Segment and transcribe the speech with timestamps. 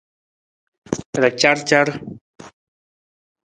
[1.21, 1.93] Racarcar.